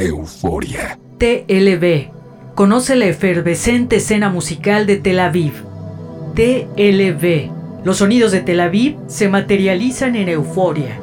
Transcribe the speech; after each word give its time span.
Euforia. 0.00 0.98
TLB. 1.18 2.10
Conoce 2.54 2.94
la 2.94 3.06
efervescente 3.06 3.96
escena 3.96 4.28
musical 4.28 4.86
de 4.86 4.96
Tel 4.96 5.18
Aviv. 5.18 5.54
TLB. 6.34 7.50
Los 7.84 7.98
sonidos 7.98 8.30
de 8.30 8.40
Tel 8.40 8.60
Aviv 8.60 8.96
se 9.08 9.28
materializan 9.28 10.14
en 10.14 10.28
Euforia. 10.28 11.00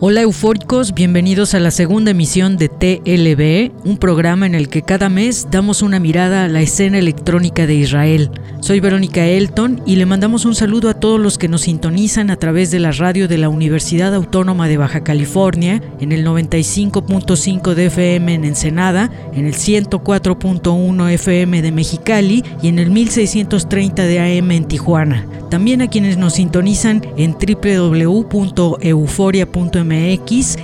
Hola 0.00 0.20
eufóricos, 0.20 0.94
bienvenidos 0.94 1.54
a 1.54 1.58
la 1.58 1.72
segunda 1.72 2.12
emisión 2.12 2.56
de 2.56 2.68
TLB, 2.68 3.72
un 3.84 3.98
programa 3.98 4.46
en 4.46 4.54
el 4.54 4.68
que 4.68 4.82
cada 4.82 5.08
mes 5.08 5.48
damos 5.50 5.82
una 5.82 5.98
mirada 5.98 6.44
a 6.44 6.48
la 6.48 6.60
escena 6.60 6.98
electrónica 6.98 7.66
de 7.66 7.74
Israel. 7.74 8.30
Soy 8.60 8.78
Verónica 8.78 9.26
Elton 9.26 9.82
y 9.86 9.96
le 9.96 10.06
mandamos 10.06 10.44
un 10.44 10.54
saludo 10.54 10.88
a 10.88 10.94
todos 10.94 11.18
los 11.18 11.36
que 11.36 11.48
nos 11.48 11.62
sintonizan 11.62 12.30
a 12.30 12.36
través 12.36 12.70
de 12.70 12.78
la 12.78 12.92
radio 12.92 13.26
de 13.26 13.38
la 13.38 13.48
Universidad 13.48 14.14
Autónoma 14.14 14.68
de 14.68 14.76
Baja 14.76 15.02
California, 15.02 15.82
en 15.98 16.12
el 16.12 16.24
95.5 16.24 17.74
de 17.74 17.86
FM 17.86 18.34
en 18.34 18.44
Ensenada, 18.44 19.10
en 19.34 19.46
el 19.46 19.54
104.1 19.54 21.10
FM 21.10 21.60
de 21.60 21.72
Mexicali 21.72 22.44
y 22.62 22.68
en 22.68 22.78
el 22.78 22.92
1630 22.92 24.04
de 24.04 24.38
AM 24.38 24.52
en 24.52 24.66
Tijuana. 24.66 25.26
También 25.50 25.82
a 25.82 25.88
quienes 25.88 26.18
nos 26.18 26.34
sintonizan 26.34 27.02
en 27.16 27.32
www.euforia.mx 27.32 29.87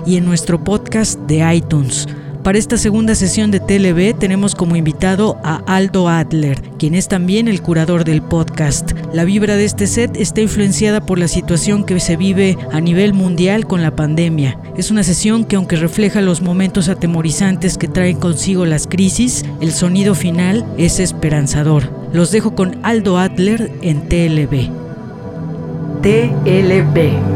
y 0.07 0.17
en 0.17 0.25
nuestro 0.27 0.63
podcast 0.63 1.19
de 1.21 1.55
iTunes. 1.55 2.07
Para 2.43 2.59
esta 2.59 2.77
segunda 2.77 3.15
sesión 3.15 3.51
de 3.51 3.59
TLB 3.59 4.19
tenemos 4.19 4.55
como 4.55 4.77
invitado 4.77 5.39
a 5.43 5.63
Aldo 5.67 6.11
Adler, 6.11 6.61
quien 6.79 6.95
es 6.95 7.09
también 7.09 7.49
el 7.49 7.63
curador 7.63 8.05
del 8.05 8.21
podcast. 8.21 8.93
La 9.15 9.25
vibra 9.25 9.57
de 9.57 9.65
este 9.65 9.87
set 9.87 10.15
está 10.17 10.43
influenciada 10.43 11.01
por 11.01 11.19
la 11.19 11.27
situación 11.27 11.85
que 11.85 11.99
se 12.01 12.17
vive 12.17 12.59
a 12.71 12.83
nivel 12.83 13.15
mundial 13.15 13.67
con 13.67 13.81
la 13.81 13.97
pandemia. 13.97 14.59
Es 14.77 14.91
una 14.91 15.05
sesión 15.05 15.47
que 15.47 15.57
aunque 15.57 15.77
refleja 15.77 16.21
los 16.21 16.43
momentos 16.43 16.91
atemorizantes 16.91 17.79
que 17.79 17.89
traen 17.89 18.19
consigo 18.19 18.67
las 18.67 18.87
crisis, 18.87 19.47
el 19.63 19.73
sonido 19.73 20.15
final 20.15 20.67
es 20.77 21.01
esperanzador. 21.01 21.89
Los 22.13 22.31
dejo 22.31 22.55
con 22.55 22.79
Aldo 22.83 23.17
Adler 23.17 23.73
en 23.81 24.07
TLB. 24.07 24.69
TLB. 26.03 27.34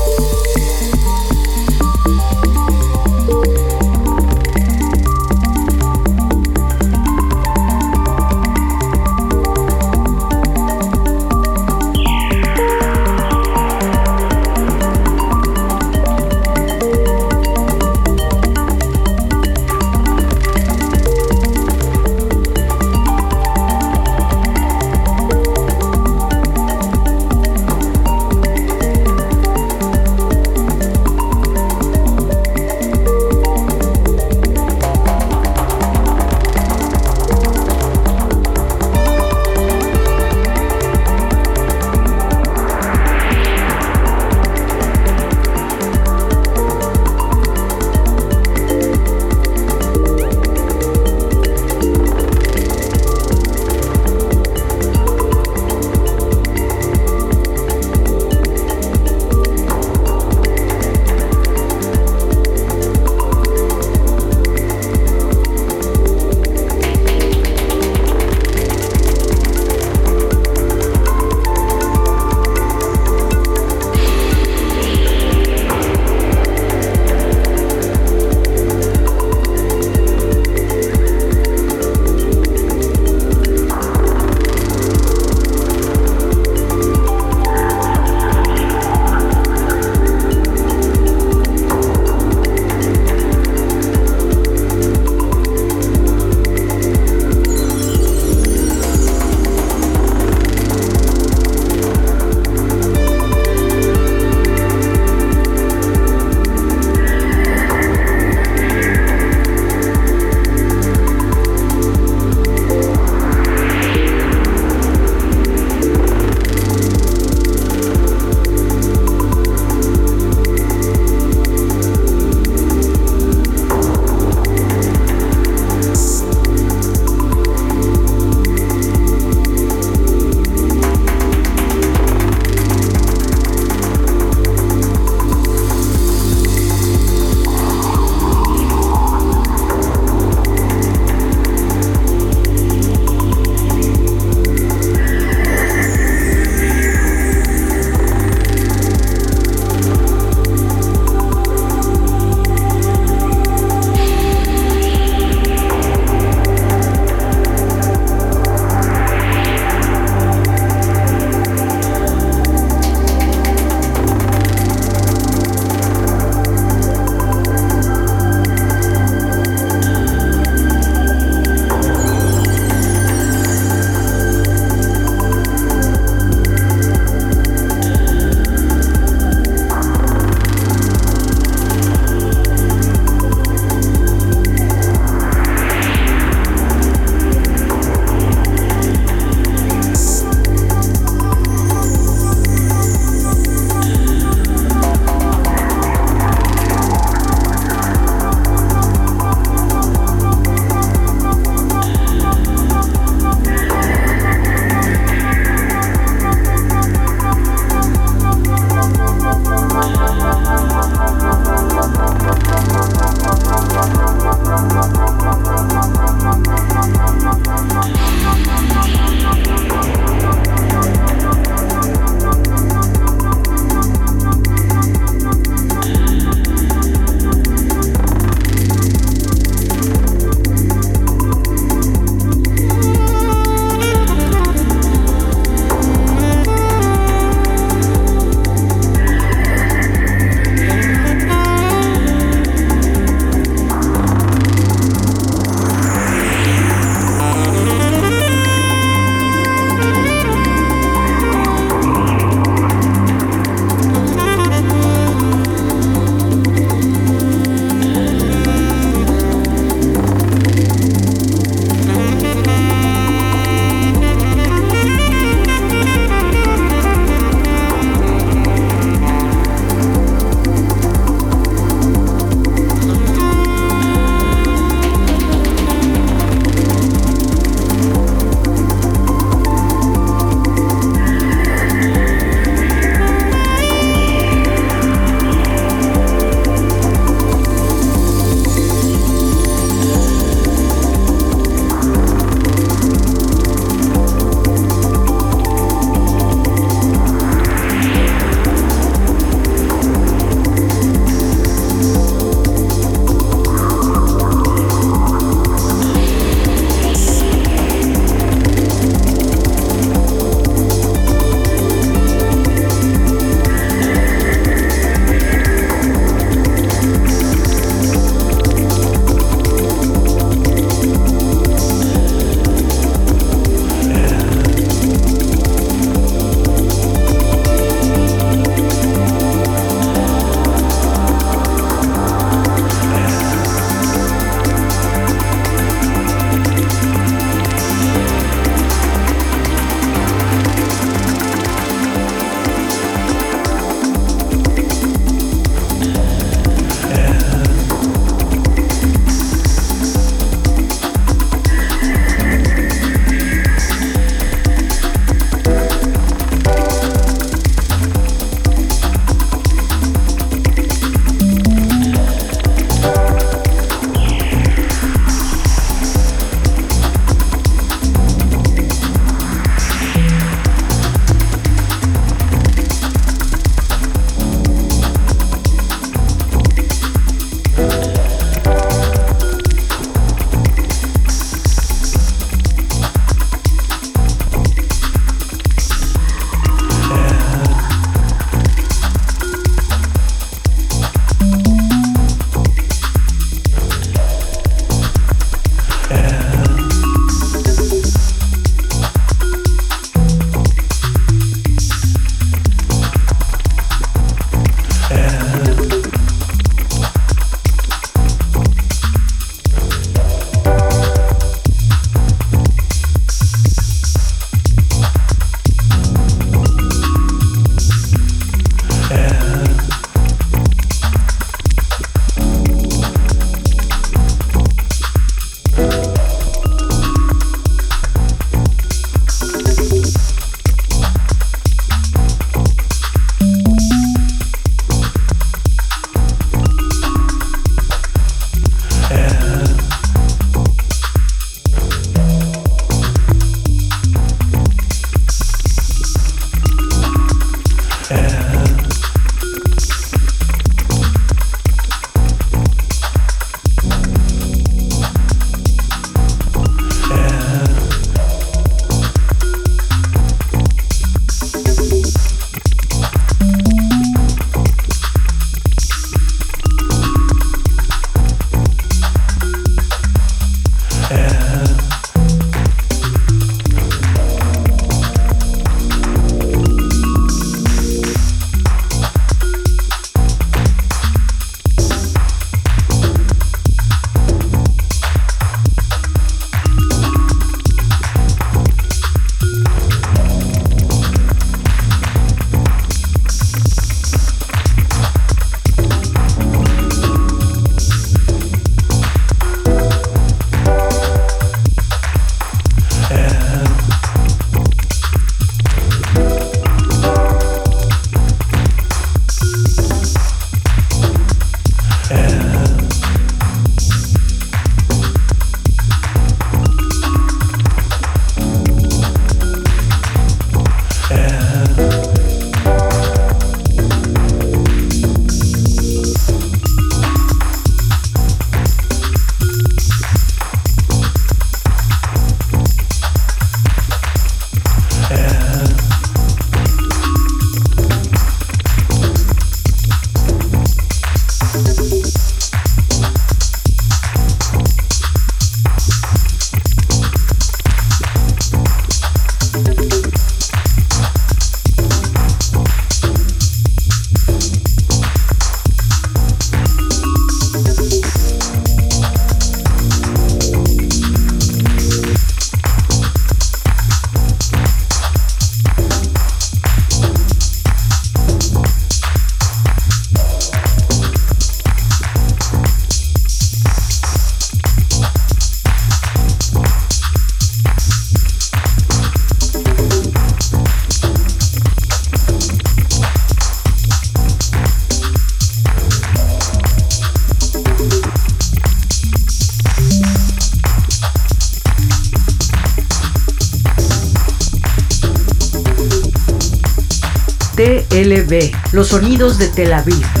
Los 598.61 598.67
sonidos 598.67 599.17
de 599.17 599.27
Tel 599.27 599.53
Aviv. 599.53 600.00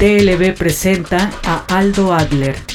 TLB 0.00 0.54
presenta 0.56 1.30
a 1.44 1.66
Aldo 1.76 2.14
Adler. 2.14 2.69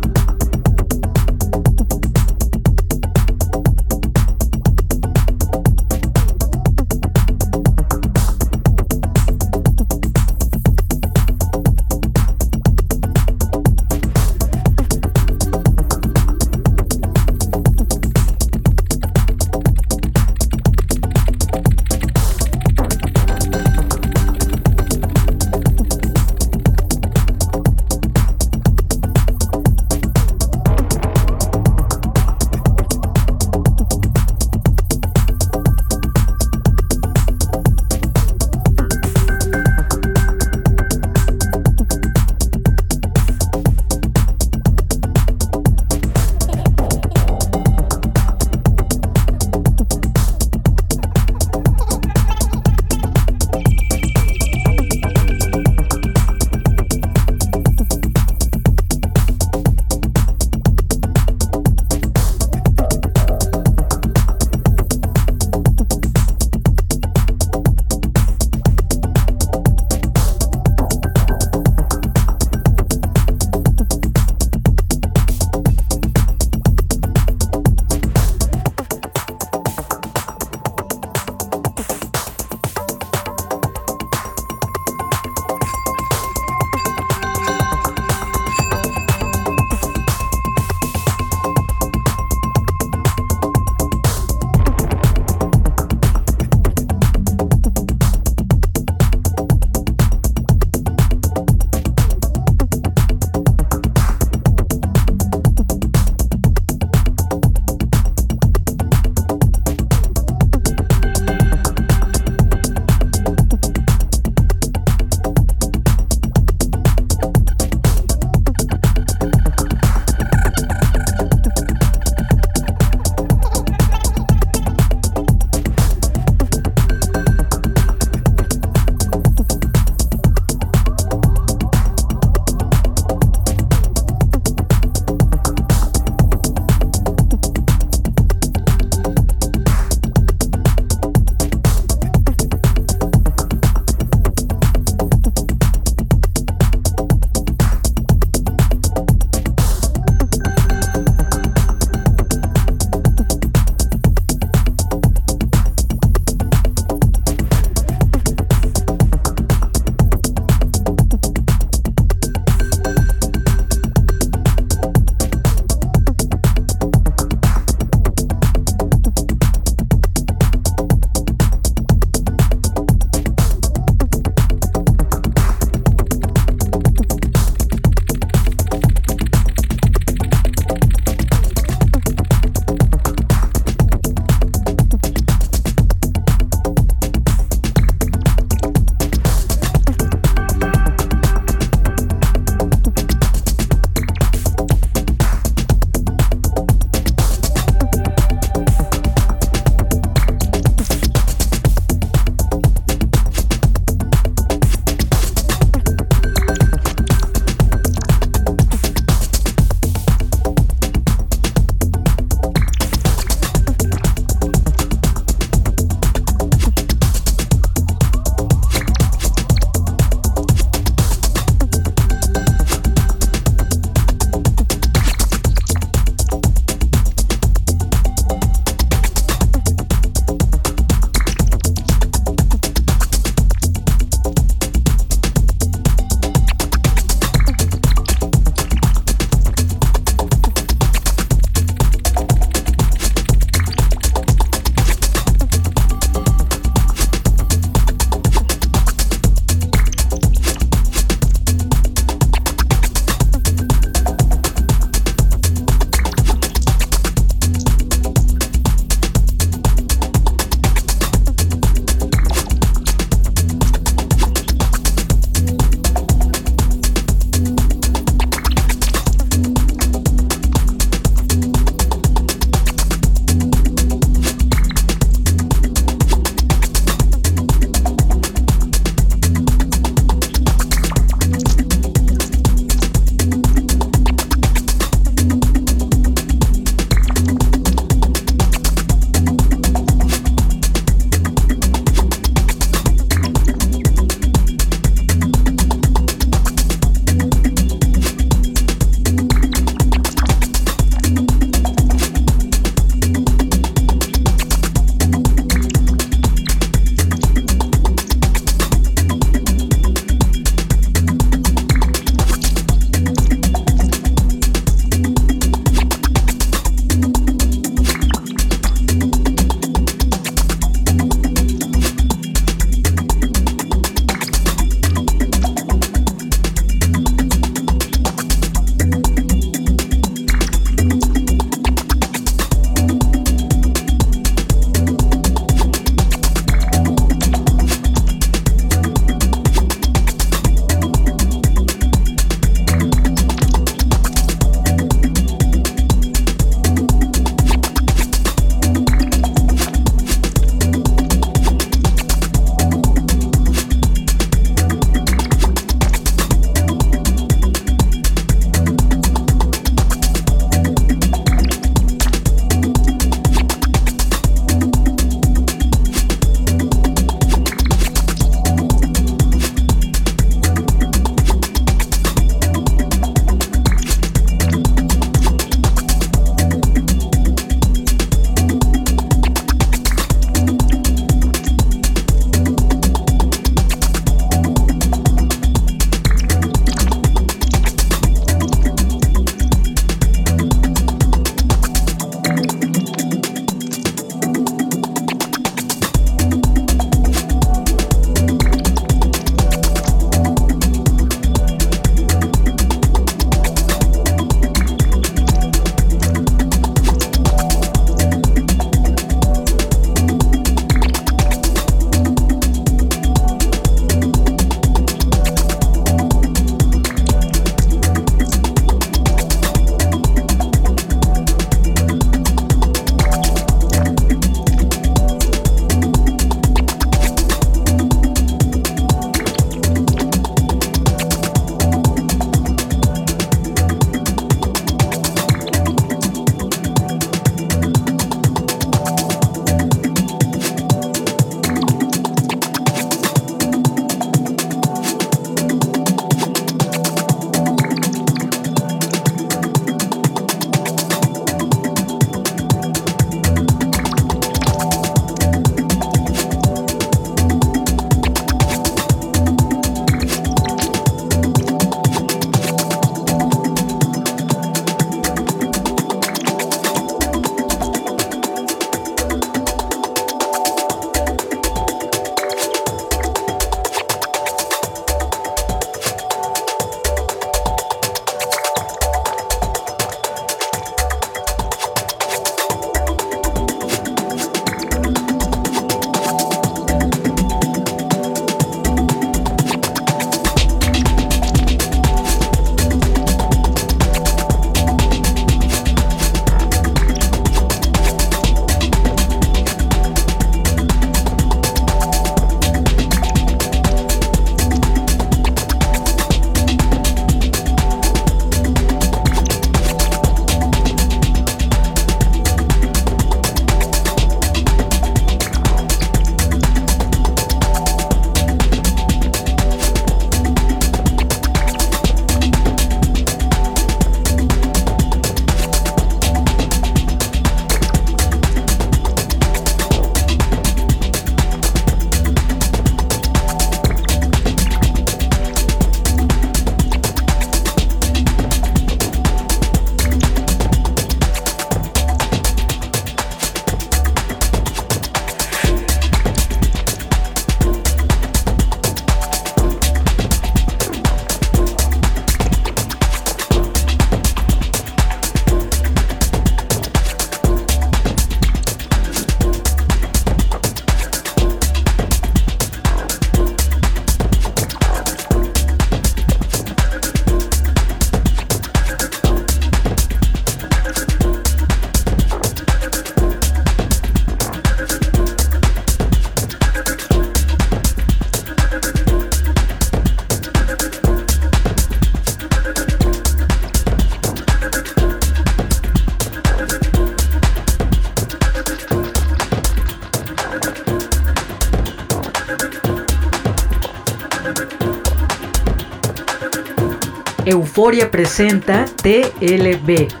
Euforia 597.51 597.89
presenta 597.89 598.63
TLB. 598.63 600.00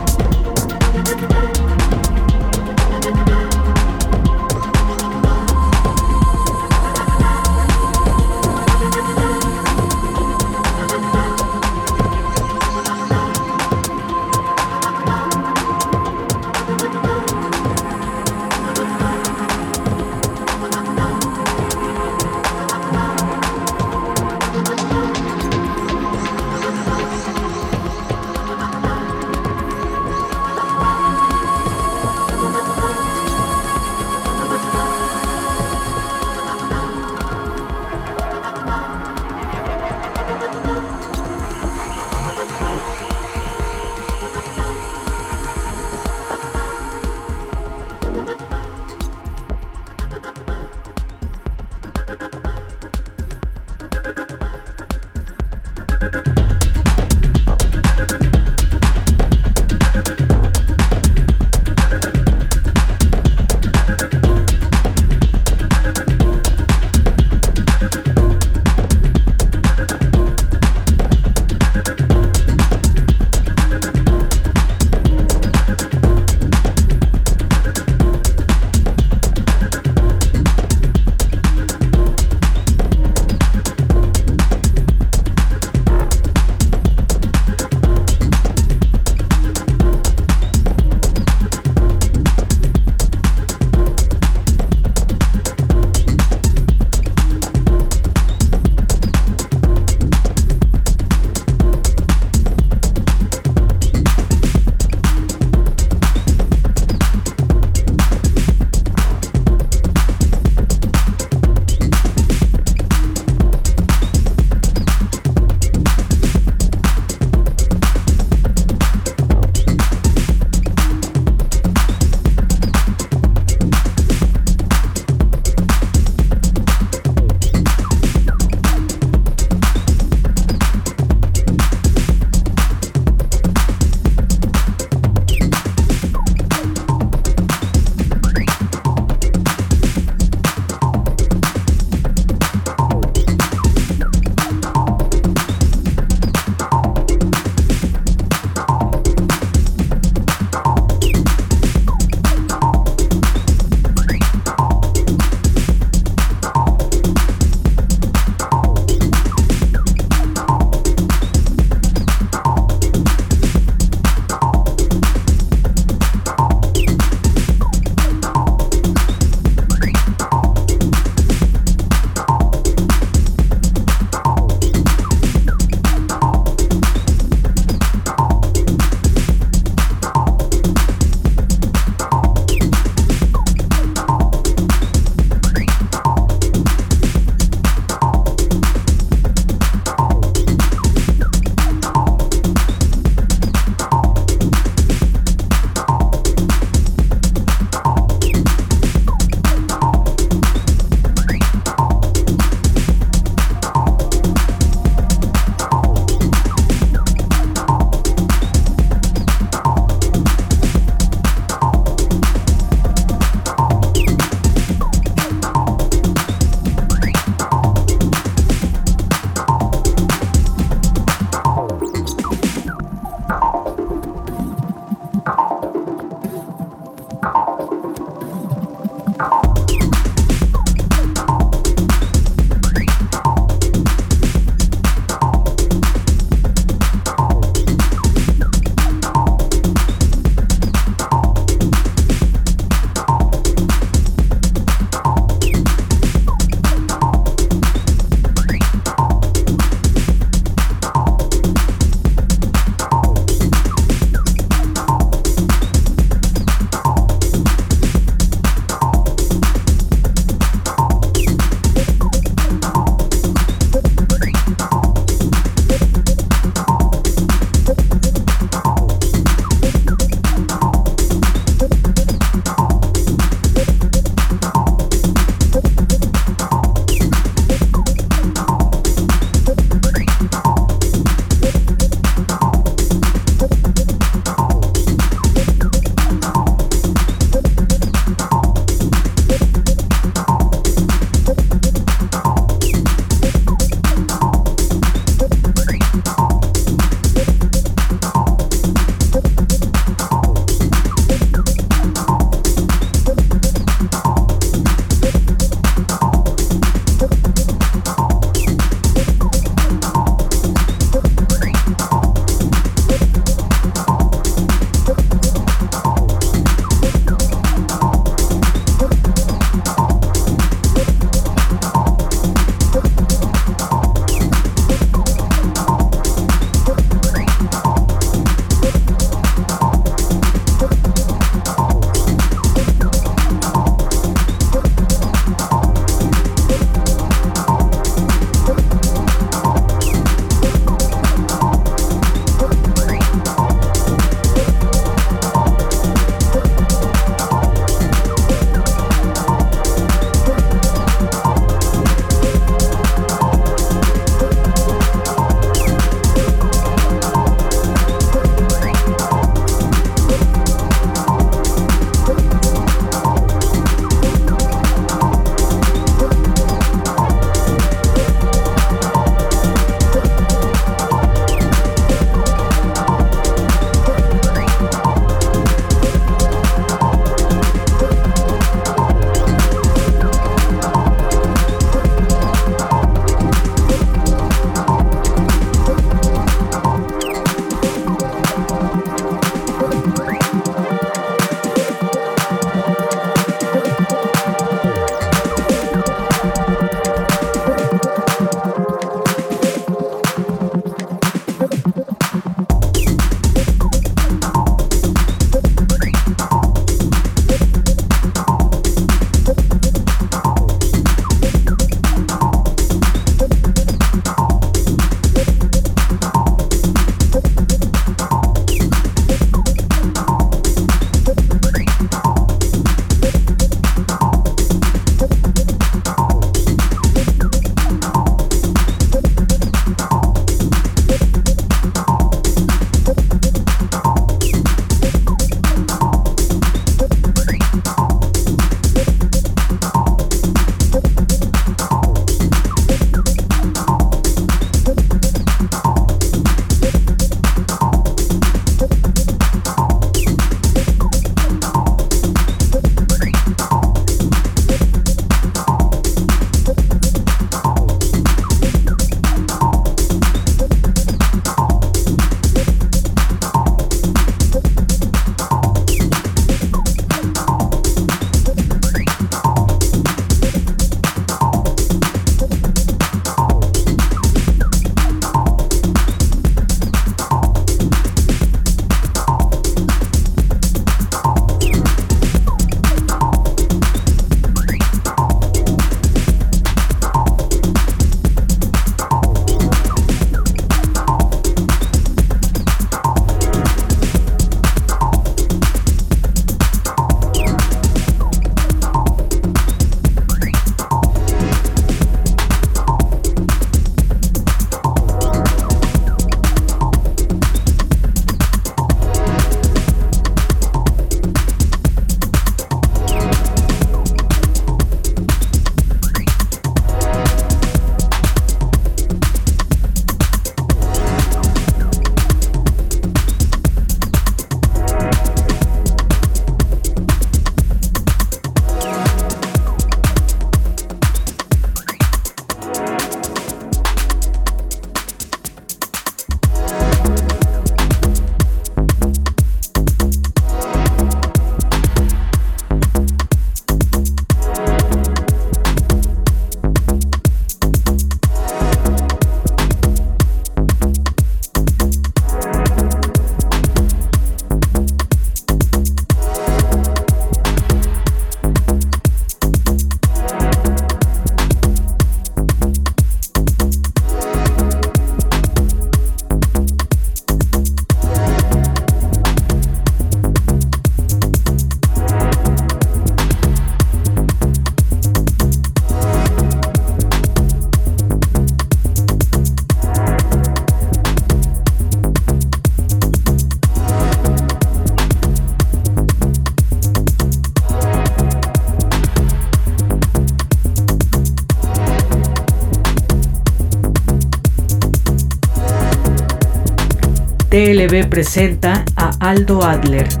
Presenta 597.91 598.63
a 598.77 598.91
Aldo 599.01 599.43
Adler. 599.43 600.00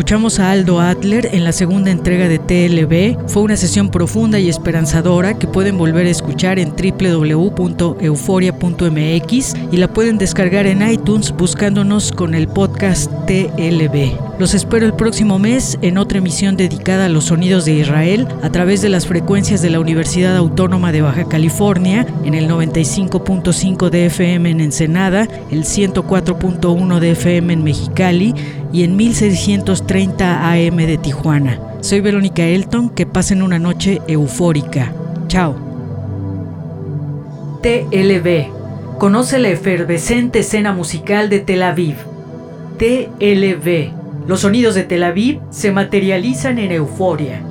Escuchamos 0.00 0.40
a 0.40 0.50
Aldo 0.50 0.80
Adler 0.80 1.28
en 1.30 1.44
la 1.44 1.52
segunda 1.52 1.90
entrega 1.90 2.26
de 2.26 2.38
TLB. 2.38 3.28
Fue 3.28 3.42
una 3.42 3.58
sesión 3.58 3.90
profunda 3.90 4.38
y 4.38 4.48
esperanzadora 4.48 5.38
que 5.38 5.46
pueden 5.46 5.76
volver 5.76 6.06
a 6.06 6.10
escuchar 6.10 6.58
en 6.58 6.70
www.euforia.mx 6.70 9.54
y 9.70 9.76
la 9.76 9.92
pueden 9.92 10.16
descargar 10.16 10.66
en 10.66 10.90
iTunes 10.90 11.32
buscándonos 11.32 12.12
con 12.12 12.34
el 12.34 12.48
podcast 12.48 13.12
TLB. 13.26 14.29
Los 14.40 14.54
espero 14.54 14.86
el 14.86 14.94
próximo 14.94 15.38
mes 15.38 15.78
en 15.82 15.98
otra 15.98 16.16
emisión 16.16 16.56
dedicada 16.56 17.04
a 17.04 17.08
los 17.10 17.24
sonidos 17.24 17.66
de 17.66 17.74
Israel 17.74 18.26
a 18.42 18.48
través 18.48 18.80
de 18.80 18.88
las 18.88 19.06
frecuencias 19.06 19.60
de 19.60 19.68
la 19.68 19.80
Universidad 19.80 20.34
Autónoma 20.34 20.92
de 20.92 21.02
Baja 21.02 21.28
California 21.28 22.06
en 22.24 22.32
el 22.32 22.48
95.5 22.48 23.90
de 23.90 24.06
FM 24.06 24.48
en 24.48 24.60
Ensenada, 24.62 25.28
el 25.50 25.64
104.1 25.64 27.00
de 27.00 27.10
FM 27.10 27.52
en 27.52 27.64
Mexicali 27.64 28.34
y 28.72 28.84
en 28.84 28.96
1630 28.96 30.50
AM 30.50 30.76
de 30.78 30.96
Tijuana. 30.96 31.60
Soy 31.82 32.00
Verónica 32.00 32.42
Elton, 32.42 32.88
que 32.88 33.04
pasen 33.04 33.42
una 33.42 33.58
noche 33.58 34.00
eufórica. 34.08 34.94
Chao. 35.28 35.54
TLB. 37.62 38.96
Conoce 38.96 39.38
la 39.38 39.50
efervescente 39.50 40.38
escena 40.38 40.72
musical 40.72 41.28
de 41.28 41.40
Tel 41.40 41.62
Aviv. 41.62 41.96
TLB. 42.78 43.99
Los 44.30 44.42
sonidos 44.42 44.76
de 44.76 44.84
Tel 44.84 45.02
Aviv 45.02 45.40
se 45.50 45.72
materializan 45.72 46.60
en 46.60 46.70
euforia. 46.70 47.49